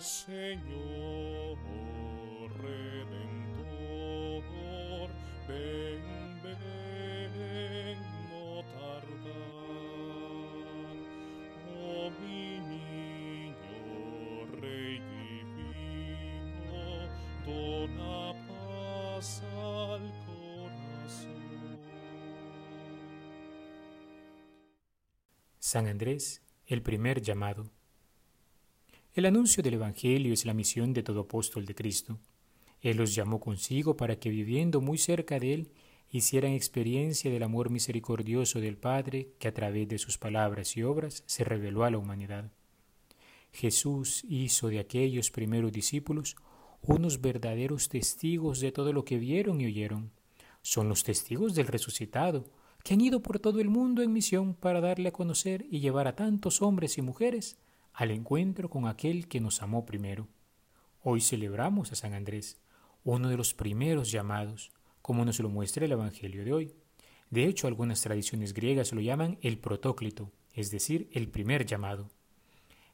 Señor 0.00 1.58
Redentor, 2.62 4.00
ven, 5.46 6.40
ven, 6.42 7.98
no 8.30 8.64
tardar. 8.72 9.36
Oh 11.76 12.10
mi 12.18 12.60
niño 12.60 14.46
Rey 14.58 14.96
divino, 15.50 16.80
dona 17.44 18.32
paz 18.48 19.42
al 19.52 20.04
corazón. 20.24 21.78
San 25.58 25.86
Andrés, 25.88 26.42
el 26.64 26.80
primer 26.82 27.20
llamado. 27.20 27.79
El 29.12 29.26
anuncio 29.26 29.60
del 29.64 29.74
Evangelio 29.74 30.32
es 30.32 30.44
la 30.44 30.54
misión 30.54 30.92
de 30.92 31.02
todo 31.02 31.22
apóstol 31.22 31.66
de 31.66 31.74
Cristo. 31.74 32.20
Él 32.80 32.96
los 32.96 33.12
llamó 33.12 33.40
consigo 33.40 33.96
para 33.96 34.20
que 34.20 34.30
viviendo 34.30 34.80
muy 34.80 34.98
cerca 34.98 35.40
de 35.40 35.52
Él 35.52 35.72
hicieran 36.12 36.52
experiencia 36.52 37.28
del 37.28 37.42
amor 37.42 37.70
misericordioso 37.70 38.60
del 38.60 38.76
Padre 38.76 39.32
que 39.40 39.48
a 39.48 39.52
través 39.52 39.88
de 39.88 39.98
sus 39.98 40.16
palabras 40.16 40.76
y 40.76 40.84
obras 40.84 41.24
se 41.26 41.42
reveló 41.42 41.82
a 41.82 41.90
la 41.90 41.98
humanidad. 41.98 42.52
Jesús 43.52 44.22
hizo 44.28 44.68
de 44.68 44.78
aquellos 44.78 45.32
primeros 45.32 45.72
discípulos 45.72 46.36
unos 46.80 47.20
verdaderos 47.20 47.88
testigos 47.88 48.60
de 48.60 48.70
todo 48.70 48.92
lo 48.92 49.04
que 49.04 49.18
vieron 49.18 49.60
y 49.60 49.66
oyeron. 49.66 50.12
Son 50.62 50.88
los 50.88 51.02
testigos 51.02 51.56
del 51.56 51.66
resucitado, 51.66 52.44
que 52.84 52.94
han 52.94 53.00
ido 53.00 53.20
por 53.20 53.40
todo 53.40 53.58
el 53.58 53.70
mundo 53.70 54.02
en 54.02 54.12
misión 54.12 54.54
para 54.54 54.80
darle 54.80 55.08
a 55.08 55.12
conocer 55.12 55.66
y 55.68 55.80
llevar 55.80 56.06
a 56.06 56.14
tantos 56.14 56.62
hombres 56.62 56.96
y 56.96 57.02
mujeres 57.02 57.58
al 57.92 58.10
encuentro 58.10 58.70
con 58.70 58.86
aquel 58.86 59.28
que 59.28 59.40
nos 59.40 59.62
amó 59.62 59.84
primero. 59.84 60.28
Hoy 61.02 61.20
celebramos 61.20 61.92
a 61.92 61.94
San 61.94 62.14
Andrés, 62.14 62.60
uno 63.04 63.28
de 63.28 63.36
los 63.36 63.54
primeros 63.54 64.10
llamados, 64.10 64.70
como 65.02 65.24
nos 65.24 65.40
lo 65.40 65.48
muestra 65.48 65.84
el 65.84 65.92
Evangelio 65.92 66.44
de 66.44 66.52
hoy. 66.52 66.74
De 67.30 67.44
hecho, 67.44 67.66
algunas 67.66 68.00
tradiciones 68.00 68.52
griegas 68.54 68.92
lo 68.92 69.00
llaman 69.00 69.38
el 69.40 69.58
protóclito, 69.58 70.32
es 70.52 70.70
decir, 70.70 71.08
el 71.12 71.28
primer 71.28 71.64
llamado. 71.64 72.10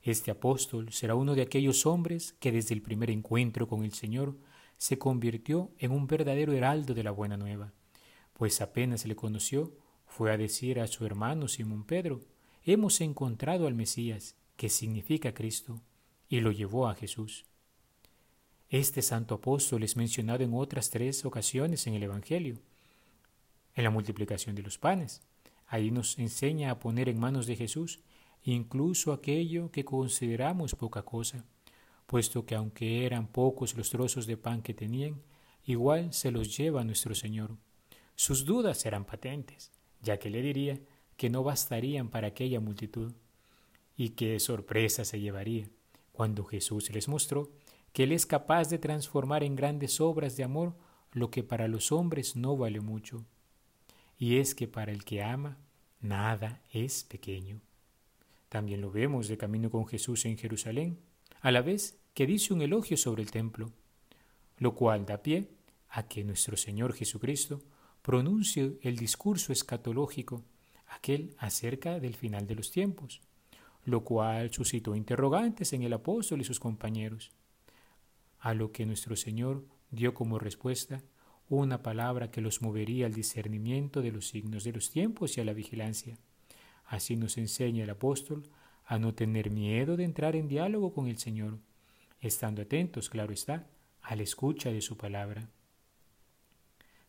Este 0.03 0.31
apóstol 0.31 0.93
será 0.93 1.15
uno 1.15 1.35
de 1.35 1.43
aquellos 1.43 1.85
hombres 1.87 2.35
que 2.39 2.53
desde 2.53 2.75
el 2.75 2.83
primer 2.83 3.11
encuentro 3.11 3.67
con 3.67 3.83
el 3.83 3.93
Señor 3.93 4.37
se 4.77 4.99
convirtió 4.99 5.73
en 5.79 5.91
un 5.91 6.07
verdadero 6.07 6.53
heraldo 6.53 6.95
de 6.95 7.03
la 7.03 7.11
buena 7.11 7.37
nueva, 7.37 7.73
pues 8.33 8.61
apenas 8.61 9.07
le 9.07 9.17
conoció, 9.17 9.73
fue 10.05 10.31
a 10.31 10.37
decir 10.37 10.79
a 10.79 10.87
su 10.87 11.05
hermano 11.07 11.49
Simón 11.49 11.85
Pedro, 11.85 12.21
hemos 12.63 13.01
encontrado 13.01 13.67
al 13.67 13.75
Mesías, 13.75 14.37
que 14.57 14.69
significa 14.69 15.35
Cristo, 15.35 15.81
y 16.29 16.41
lo 16.41 16.51
llevó 16.51 16.89
a 16.89 16.95
Jesús. 16.95 17.45
Este 18.69 19.01
santo 19.01 19.37
apóstol 19.37 19.85
es 19.85 19.97
mencionado 19.97 20.43
en 20.43 20.53
otras 20.55 20.91
tres 20.91 21.25
ocasiones 21.25 21.87
en 21.87 21.95
el 21.95 22.03
Evangelio. 22.03 22.59
En 23.75 23.85
la 23.85 23.91
multiplicación 23.91 24.57
de 24.57 24.63
los 24.63 24.79
panes, 24.79 25.23
ahí 25.69 25.91
nos 25.91 26.19
enseña 26.19 26.71
a 26.71 26.79
poner 26.79 27.09
en 27.09 27.21
manos 27.21 27.47
de 27.47 27.57
Jesús 27.57 28.01
incluso 28.43 29.13
aquello 29.13 29.71
que 29.71 29.85
consideramos 29.85 30.75
poca 30.75 31.03
cosa, 31.03 31.45
puesto 32.07 32.47
que 32.47 32.55
aunque 32.55 33.05
eran 33.05 33.27
pocos 33.27 33.77
los 33.77 33.91
trozos 33.91 34.27
de 34.27 34.37
pan 34.37 34.63
que 34.63 34.75
tenían, 34.75 35.21
igual 35.65 36.13
se 36.13 36.31
los 36.31 36.57
lleva 36.57 36.85
nuestro 36.85 37.15
Señor. 37.15 37.57
Sus 38.15 38.45
dudas 38.45 38.87
eran 38.87 39.05
patentes, 39.05 39.73
ya 40.01 40.19
que 40.19 40.31
le 40.31 40.43
diría 40.43 40.81
que 41.17 41.29
no 41.29 41.43
bastarían 41.43 42.09
para 42.09 42.29
aquella 42.29 42.61
multitud 42.61 43.13
y 43.97 44.11
qué 44.11 44.39
sorpresa 44.41 45.05
se 45.05 45.21
llevaría 45.21 45.69
cuando 46.13 46.45
Jesús 46.45 46.91
les 46.91 47.09
mostró 47.09 47.51
que 47.93 48.05
Él 48.05 48.13
es 48.13 48.27
capaz 48.27 48.69
de 48.69 48.79
transformar 48.79 49.43
en 49.43 49.57
grandes 49.57 50.01
obras 50.01 50.37
de 50.37 50.45
amor 50.45 50.77
lo 51.13 51.31
que 51.31 51.43
para 51.43 51.67
los 51.67 51.93
hombres 51.93 52.37
no 52.37 52.57
vale 52.57 52.81
mucho. 52.81 53.25
Y 54.19 54.37
es 54.37 54.55
que 54.55 54.69
para 54.69 54.93
el 54.93 55.05
que 55.05 55.23
ama, 55.23 55.59
nada 56.01 56.63
es 56.73 57.05
pequeño. 57.05 57.61
También 58.49 58.81
lo 58.81 58.91
vemos 58.91 59.29
de 59.29 59.39
camino 59.39 59.71
con 59.71 59.87
Jesús 59.87 60.25
en 60.27 60.37
Jerusalén, 60.37 61.01
a 61.41 61.51
la 61.51 61.63
vez 61.63 61.99
que 62.13 62.27
dice 62.27 62.53
un 62.53 62.63
elogio 62.63 62.97
sobre 62.97 63.23
el 63.23 63.31
templo, 63.31 63.73
lo 64.59 64.75
cual 64.75 65.07
da 65.07 65.23
pie 65.23 65.49
a 65.89 66.07
que 66.07 66.25
nuestro 66.25 66.57
Señor 66.57 66.93
Jesucristo 66.93 67.63
pronuncie 68.03 68.79
el 68.83 68.97
discurso 68.97 69.53
escatológico, 69.53 70.43
aquel 70.87 71.35
acerca 71.39 71.99
del 71.99 72.15
final 72.15 72.47
de 72.47 72.55
los 72.55 72.71
tiempos 72.71 73.21
lo 73.87 74.03
cual 74.03 74.53
suscitó 74.53 74.97
interrogantes 74.97 75.73
en 75.73 75.83
el 75.83 75.93
apóstol 75.93 76.41
y 76.41 76.45
sus 76.45 76.59
compañeros, 76.61 77.31
a 78.41 78.53
lo 78.53 78.73
que 78.73 78.85
nuestro 78.85 79.15
Señor 79.17 79.65
dio 79.91 80.13
como 80.13 80.41
respuesta 80.41 81.03
una 81.49 81.83
palabra 81.83 82.33
que 82.33 82.41
los 82.41 82.61
movería 82.61 83.07
al 83.07 83.15
discernimiento 83.15 84.03
de 84.03 84.11
los 84.11 84.27
signos 84.27 84.65
de 84.65 84.73
los 84.73 84.91
tiempos 84.91 85.39
y 85.39 85.41
a 85.41 85.45
la 85.45 85.53
vigilancia. 85.53 86.19
Así 86.85 87.15
nos 87.15 87.39
enseña 87.39 87.85
el 87.85 87.91
apóstol 87.91 88.43
a 88.85 88.99
no 88.99 89.15
tener 89.15 89.53
miedo 89.53 89.97
de 89.97 90.03
entrar 90.03 90.35
en 90.35 90.49
diálogo 90.49 90.93
con 90.93 91.07
el 91.07 91.19
Señor, 91.19 91.61
estando 92.21 92.63
atentos, 92.63 93.09
claro 93.09 93.33
está, 93.33 93.69
a 94.03 94.17
la 94.17 94.25
escucha 94.25 94.73
de 94.73 94.81
su 94.81 94.97
palabra. 94.97 95.49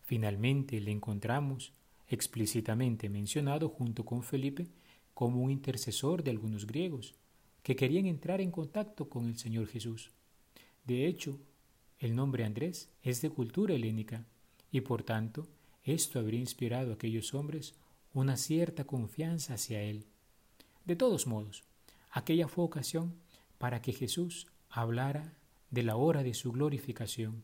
Finalmente 0.03 0.79
le 0.79 0.91
encontramos 0.91 1.73
explícitamente 2.07 3.09
mencionado 3.09 3.67
junto 3.67 4.05
con 4.05 4.21
Felipe 4.21 4.67
como 5.17 5.41
un 5.41 5.49
intercesor 5.49 6.21
de 6.21 6.29
algunos 6.29 6.67
griegos 6.67 7.15
que 7.63 7.75
querían 7.75 8.05
entrar 8.05 8.39
en 8.39 8.51
contacto 8.51 9.09
con 9.09 9.25
el 9.25 9.35
Señor 9.35 9.65
Jesús. 9.65 10.11
De 10.85 11.07
hecho, 11.07 11.39
el 11.97 12.15
nombre 12.15 12.45
Andrés 12.45 12.91
es 13.01 13.23
de 13.23 13.31
cultura 13.31 13.73
helénica 13.73 14.27
y 14.71 14.81
por 14.81 15.01
tanto 15.01 15.47
esto 15.83 16.19
habría 16.19 16.39
inspirado 16.39 16.91
a 16.91 16.93
aquellos 16.93 17.33
hombres 17.33 17.73
una 18.13 18.37
cierta 18.37 18.83
confianza 18.83 19.55
hacia 19.55 19.81
él. 19.81 20.05
De 20.85 20.95
todos 20.95 21.25
modos, 21.25 21.63
aquella 22.11 22.47
fue 22.47 22.63
ocasión 22.65 23.15
para 23.57 23.81
que 23.81 23.93
Jesús 23.93 24.45
hablara 24.69 25.33
de 25.71 25.81
la 25.81 25.95
hora 25.95 26.21
de 26.21 26.35
su 26.35 26.51
glorificación. 26.51 27.43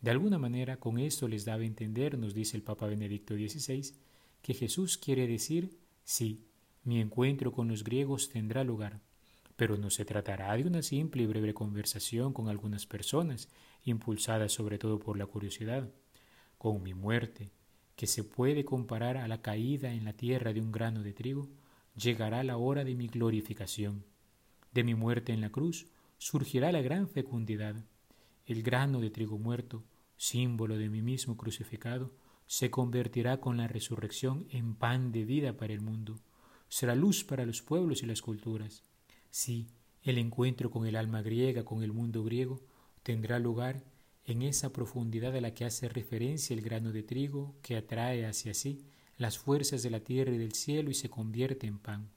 De 0.00 0.12
alguna 0.12 0.38
manera, 0.38 0.76
con 0.76 1.00
esto 1.00 1.26
les 1.26 1.44
daba 1.44 1.62
a 1.62 1.66
entender, 1.66 2.16
nos 2.16 2.32
dice 2.32 2.56
el 2.56 2.62
Papa 2.62 2.86
Benedicto 2.86 3.34
XVI, 3.34 3.92
que 4.40 4.54
Jesús 4.54 4.98
quiere 4.98 5.26
decir, 5.26 5.76
sí, 6.04 6.46
mi 6.84 7.00
encuentro 7.00 7.52
con 7.52 7.68
los 7.68 7.84
griegos 7.84 8.28
tendrá 8.28 8.64
lugar, 8.64 9.00
pero 9.54 9.76
no 9.76 9.90
se 9.90 10.04
tratará 10.04 10.56
de 10.56 10.64
una 10.64 10.82
simple 10.82 11.22
y 11.22 11.26
breve 11.26 11.54
conversación 11.54 12.32
con 12.32 12.48
algunas 12.48 12.86
personas, 12.86 13.48
impulsadas 13.84 14.52
sobre 14.52 14.78
todo 14.78 14.98
por 14.98 15.16
la 15.16 15.26
curiosidad. 15.26 15.88
Con 16.58 16.82
mi 16.82 16.92
muerte, 16.92 17.52
que 17.94 18.08
se 18.08 18.24
puede 18.24 18.64
comparar 18.64 19.16
a 19.16 19.28
la 19.28 19.42
caída 19.42 19.92
en 19.92 20.04
la 20.04 20.12
tierra 20.14 20.52
de 20.52 20.60
un 20.60 20.72
grano 20.72 21.04
de 21.04 21.12
trigo, 21.12 21.48
llegará 21.94 22.42
la 22.42 22.56
hora 22.56 22.82
de 22.82 22.96
mi 22.96 23.06
glorificación. 23.06 24.04
De 24.72 24.82
mi 24.82 24.96
muerte 24.96 25.32
en 25.32 25.40
la 25.40 25.50
cruz 25.50 25.86
surgirá 26.18 26.72
la 26.72 26.82
gran 26.82 27.08
fecundidad. 27.08 27.76
El 28.44 28.62
grano 28.64 29.00
de 29.00 29.10
trigo 29.10 29.38
muerto, 29.38 29.84
símbolo 30.16 30.76
de 30.76 30.88
mí 30.88 31.02
mismo 31.02 31.36
crucificado, 31.36 32.10
se 32.46 32.70
convertirá 32.70 33.40
con 33.40 33.56
la 33.56 33.68
resurrección 33.68 34.46
en 34.50 34.74
pan 34.74 35.12
de 35.12 35.24
vida 35.24 35.56
para 35.56 35.72
el 35.72 35.80
mundo 35.80 36.16
será 36.72 36.94
luz 36.94 37.22
para 37.22 37.44
los 37.44 37.60
pueblos 37.60 38.02
y 38.02 38.06
las 38.06 38.22
culturas. 38.22 38.82
Sí, 39.30 39.66
el 40.04 40.16
encuentro 40.16 40.70
con 40.70 40.86
el 40.86 40.96
alma 40.96 41.20
griega, 41.20 41.66
con 41.66 41.82
el 41.82 41.92
mundo 41.92 42.24
griego, 42.24 42.62
tendrá 43.02 43.38
lugar 43.38 43.84
en 44.24 44.40
esa 44.40 44.72
profundidad 44.72 45.36
a 45.36 45.42
la 45.42 45.52
que 45.52 45.66
hace 45.66 45.90
referencia 45.90 46.54
el 46.54 46.62
grano 46.62 46.90
de 46.90 47.02
trigo 47.02 47.54
que 47.60 47.76
atrae 47.76 48.24
hacia 48.24 48.54
sí 48.54 48.86
las 49.18 49.36
fuerzas 49.36 49.82
de 49.82 49.90
la 49.90 50.00
tierra 50.00 50.32
y 50.32 50.38
del 50.38 50.54
cielo 50.54 50.90
y 50.90 50.94
se 50.94 51.10
convierte 51.10 51.66
en 51.66 51.78
pan. 51.78 52.08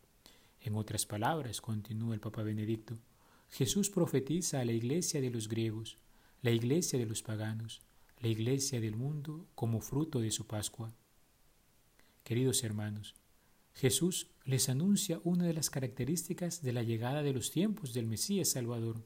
En 0.61 0.75
otras 0.75 1.05
palabras, 1.05 1.59
continúa 1.59 2.13
el 2.13 2.21
Papa 2.21 2.41
Benedicto, 2.41 2.97
Jesús 3.49 3.89
profetiza 3.89 4.61
a 4.61 4.65
la 4.65 4.71
iglesia 4.71 5.19
de 5.19 5.31
los 5.31 5.49
griegos, 5.49 5.97
la 6.41 6.51
iglesia 6.51 6.97
de 6.97 7.05
los 7.05 7.21
paganos, 7.21 7.81
la 8.21 8.29
iglesia 8.29 8.79
del 8.79 8.95
mundo 8.95 9.47
como 9.53 9.81
fruto 9.81 10.21
de 10.21 10.31
su 10.31 10.47
Pascua. 10.47 10.93
Queridos 12.23 12.63
hermanos, 12.63 13.15
Jesús 13.75 14.27
les 14.45 14.69
anuncia 14.69 15.19
una 15.25 15.43
de 15.43 15.53
las 15.53 15.69
características 15.69 16.61
de 16.61 16.71
la 16.71 16.81
llegada 16.81 17.23
de 17.23 17.33
los 17.33 17.51
tiempos 17.51 17.93
del 17.93 18.07
Mesías 18.07 18.49
Salvador. 18.49 19.03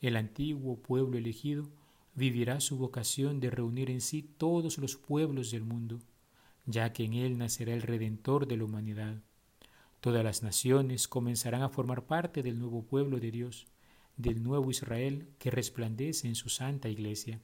El 0.00 0.16
antiguo 0.16 0.76
pueblo 0.76 1.18
elegido 1.18 1.68
vivirá 2.14 2.60
su 2.60 2.76
vocación 2.76 3.40
de 3.40 3.50
reunir 3.50 3.90
en 3.90 4.00
sí 4.00 4.22
todos 4.22 4.78
los 4.78 4.96
pueblos 4.96 5.50
del 5.50 5.64
mundo, 5.64 5.98
ya 6.64 6.92
que 6.92 7.04
en 7.04 7.14
él 7.14 7.38
nacerá 7.38 7.74
el 7.74 7.82
Redentor 7.82 8.46
de 8.46 8.56
la 8.56 8.64
humanidad. 8.64 9.16
Todas 10.00 10.22
las 10.22 10.44
naciones 10.44 11.08
comenzarán 11.08 11.62
a 11.62 11.68
formar 11.68 12.06
parte 12.06 12.44
del 12.44 12.60
nuevo 12.60 12.84
pueblo 12.84 13.18
de 13.18 13.32
Dios, 13.32 13.66
del 14.16 14.44
nuevo 14.44 14.70
Israel 14.70 15.26
que 15.40 15.50
resplandece 15.50 16.28
en 16.28 16.36
su 16.36 16.50
santa 16.50 16.88
iglesia. 16.88 17.40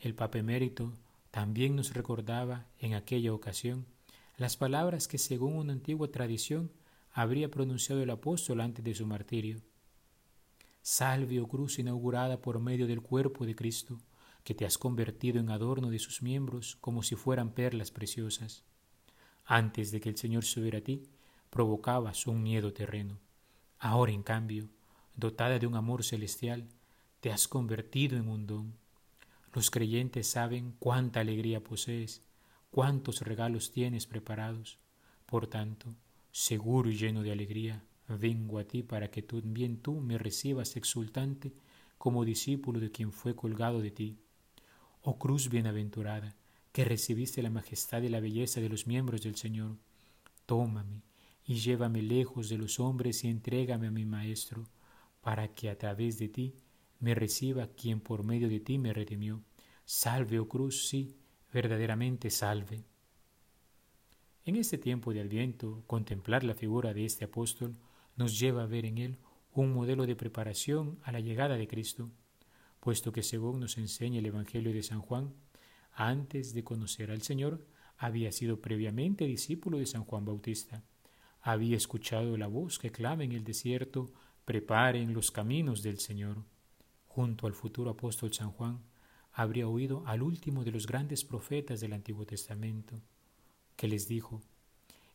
El 0.00 0.14
Papa 0.16 0.38
Emérito 0.38 0.92
también 1.30 1.76
nos 1.76 1.94
recordaba 1.94 2.66
en 2.80 2.94
aquella 2.94 3.32
ocasión 3.32 3.86
las 4.36 4.56
palabras 4.56 5.08
que 5.08 5.18
según 5.18 5.54
una 5.54 5.72
antigua 5.72 6.10
tradición 6.10 6.70
habría 7.10 7.50
pronunciado 7.50 8.02
el 8.02 8.10
apóstol 8.10 8.60
antes 8.60 8.84
de 8.84 8.94
su 8.94 9.06
martirio. 9.06 9.62
Salve, 10.82 11.40
oh 11.40 11.48
cruz 11.48 11.78
inaugurada 11.78 12.42
por 12.42 12.60
medio 12.60 12.86
del 12.86 13.00
cuerpo 13.00 13.46
de 13.46 13.54
Cristo, 13.54 13.98
que 14.44 14.54
te 14.54 14.66
has 14.66 14.76
convertido 14.76 15.40
en 15.40 15.50
adorno 15.50 15.90
de 15.90 15.98
sus 15.98 16.22
miembros 16.22 16.76
como 16.76 17.02
si 17.02 17.16
fueran 17.16 17.52
perlas 17.52 17.90
preciosas. 17.90 18.64
Antes 19.44 19.90
de 19.90 20.00
que 20.00 20.10
el 20.10 20.16
Señor 20.16 20.44
subiera 20.44 20.78
a 20.78 20.82
ti, 20.82 21.02
provocabas 21.48 22.26
un 22.26 22.42
miedo 22.42 22.72
terreno. 22.72 23.18
Ahora, 23.78 24.12
en 24.12 24.22
cambio, 24.22 24.68
dotada 25.14 25.58
de 25.58 25.66
un 25.66 25.76
amor 25.76 26.04
celestial, 26.04 26.68
te 27.20 27.32
has 27.32 27.48
convertido 27.48 28.18
en 28.18 28.28
un 28.28 28.46
don. 28.46 28.76
Los 29.54 29.70
creyentes 29.70 30.26
saben 30.26 30.76
cuánta 30.78 31.20
alegría 31.20 31.64
posees, 31.64 32.25
cuántos 32.76 33.22
regalos 33.22 33.70
tienes 33.70 34.06
preparados. 34.06 34.78
Por 35.24 35.46
tanto, 35.46 35.96
seguro 36.30 36.90
y 36.90 36.98
lleno 36.98 37.22
de 37.22 37.32
alegría, 37.32 37.82
vengo 38.06 38.58
a 38.58 38.64
ti 38.64 38.82
para 38.82 39.10
que 39.10 39.22
también 39.22 39.78
tú 39.78 39.98
me 39.98 40.18
recibas 40.18 40.76
exultante 40.76 41.54
como 41.96 42.26
discípulo 42.26 42.78
de 42.78 42.90
quien 42.90 43.12
fue 43.12 43.34
colgado 43.34 43.80
de 43.80 43.92
ti. 43.92 44.18
Oh 45.00 45.18
cruz 45.18 45.48
bienaventurada, 45.48 46.36
que 46.70 46.84
recibiste 46.84 47.40
la 47.40 47.48
majestad 47.48 48.02
y 48.02 48.10
la 48.10 48.20
belleza 48.20 48.60
de 48.60 48.68
los 48.68 48.86
miembros 48.86 49.22
del 49.22 49.36
Señor, 49.36 49.78
tómame 50.44 51.02
y 51.46 51.54
llévame 51.54 52.02
lejos 52.02 52.50
de 52.50 52.58
los 52.58 52.78
hombres 52.78 53.24
y 53.24 53.28
entrégame 53.28 53.86
a 53.86 53.90
mi 53.90 54.04
Maestro, 54.04 54.68
para 55.22 55.48
que 55.54 55.70
a 55.70 55.78
través 55.78 56.18
de 56.18 56.28
ti 56.28 56.54
me 57.00 57.14
reciba 57.14 57.68
quien 57.68 58.00
por 58.00 58.22
medio 58.22 58.50
de 58.50 58.60
ti 58.60 58.76
me 58.76 58.92
redimió. 58.92 59.42
Salve, 59.86 60.38
oh 60.38 60.46
cruz, 60.46 60.86
sí, 60.88 61.16
verdaderamente 61.56 62.28
salve. 62.28 62.84
En 64.44 64.56
este 64.56 64.76
tiempo 64.76 65.14
de 65.14 65.22
Adviento, 65.22 65.82
contemplar 65.86 66.44
la 66.44 66.54
figura 66.54 66.92
de 66.92 67.06
este 67.06 67.24
apóstol 67.24 67.78
nos 68.14 68.38
lleva 68.38 68.64
a 68.64 68.66
ver 68.66 68.84
en 68.84 68.98
él 68.98 69.16
un 69.54 69.72
modelo 69.72 70.04
de 70.04 70.16
preparación 70.16 70.98
a 71.02 71.12
la 71.12 71.20
llegada 71.20 71.56
de 71.56 71.66
Cristo, 71.66 72.10
puesto 72.78 73.10
que 73.10 73.22
según 73.22 73.58
nos 73.58 73.78
enseña 73.78 74.18
el 74.18 74.26
Evangelio 74.26 74.70
de 74.74 74.82
San 74.82 75.00
Juan, 75.00 75.32
antes 75.94 76.52
de 76.52 76.62
conocer 76.62 77.10
al 77.10 77.22
Señor, 77.22 77.66
había 77.96 78.32
sido 78.32 78.60
previamente 78.60 79.24
discípulo 79.24 79.78
de 79.78 79.86
San 79.86 80.04
Juan 80.04 80.26
Bautista. 80.26 80.82
Había 81.40 81.78
escuchado 81.78 82.36
la 82.36 82.48
voz 82.48 82.78
que 82.78 82.92
clama 82.92 83.24
en 83.24 83.32
el 83.32 83.44
desierto, 83.44 84.12
preparen 84.44 85.14
los 85.14 85.30
caminos 85.30 85.82
del 85.82 86.00
Señor. 86.00 86.36
Junto 87.06 87.46
al 87.46 87.54
futuro 87.54 87.92
apóstol 87.92 88.34
San 88.34 88.50
Juan, 88.50 88.82
habría 89.38 89.68
oído 89.68 90.02
al 90.06 90.22
último 90.22 90.64
de 90.64 90.72
los 90.72 90.86
grandes 90.86 91.22
profetas 91.22 91.80
del 91.80 91.92
Antiguo 91.92 92.24
Testamento, 92.24 93.02
que 93.76 93.86
les 93.86 94.08
dijo, 94.08 94.40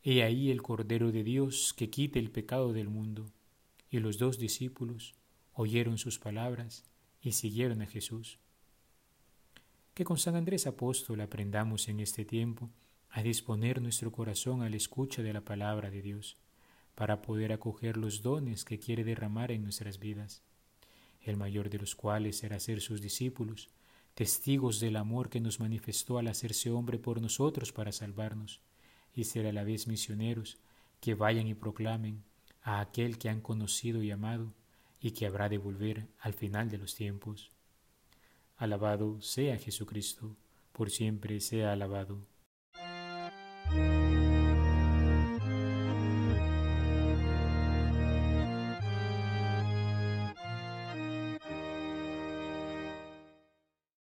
He 0.03 0.21
ahí 0.21 0.51
el 0.51 0.61
Cordero 0.61 1.11
de 1.11 1.23
Dios 1.23 1.73
que 1.73 1.89
quite 1.89 2.19
el 2.19 2.29
pecado 2.29 2.71
del 2.71 2.87
mundo. 2.87 3.25
Y 3.89 3.97
los 3.97 4.19
dos 4.19 4.37
discípulos 4.37 5.15
oyeron 5.53 5.97
sus 5.97 6.19
palabras 6.19 6.83
y 7.19 7.31
siguieron 7.31 7.81
a 7.81 7.87
Jesús. 7.87 8.37
Que 9.95 10.05
con 10.05 10.19
San 10.19 10.35
Andrés 10.35 10.67
Apóstol 10.67 11.19
aprendamos 11.21 11.87
en 11.87 11.99
este 11.99 12.23
tiempo 12.23 12.69
a 13.09 13.23
disponer 13.23 13.81
nuestro 13.81 14.11
corazón 14.11 14.61
a 14.61 14.69
la 14.69 14.77
escucha 14.77 15.23
de 15.23 15.33
la 15.33 15.41
palabra 15.41 15.89
de 15.89 16.03
Dios, 16.03 16.37
para 16.93 17.23
poder 17.23 17.53
acoger 17.53 17.97
los 17.97 18.21
dones 18.21 18.65
que 18.65 18.77
quiere 18.77 19.03
derramar 19.03 19.51
en 19.51 19.63
nuestras 19.63 19.97
vidas, 19.97 20.43
el 21.21 21.37
mayor 21.37 21.71
de 21.71 21.79
los 21.79 21.95
cuales 21.95 22.37
será 22.37 22.59
ser 22.59 22.81
sus 22.81 23.01
discípulos, 23.01 23.69
testigos 24.13 24.79
del 24.79 24.97
amor 24.97 25.29
que 25.29 25.39
nos 25.39 25.59
manifestó 25.59 26.17
al 26.17 26.27
hacerse 26.27 26.71
hombre 26.71 26.99
por 26.99 27.21
nosotros 27.21 27.71
para 27.71 27.91
salvarnos 27.91 28.61
y 29.13 29.25
ser 29.25 29.45
a 29.45 29.51
la 29.51 29.63
vez 29.63 29.87
misioneros 29.87 30.57
que 30.99 31.15
vayan 31.15 31.47
y 31.47 31.53
proclamen 31.53 32.23
a 32.61 32.79
aquel 32.79 33.17
que 33.17 33.29
han 33.29 33.41
conocido 33.41 34.03
y 34.03 34.11
amado 34.11 34.53
y 34.99 35.11
que 35.11 35.25
habrá 35.25 35.49
de 35.49 35.57
volver 35.57 36.07
al 36.19 36.33
final 36.33 36.69
de 36.69 36.77
los 36.77 36.95
tiempos. 36.95 37.49
Alabado 38.57 39.19
sea 39.21 39.57
Jesucristo, 39.57 40.35
por 40.71 40.91
siempre 40.91 41.39
sea 41.39 41.71
alabado. 41.71 42.19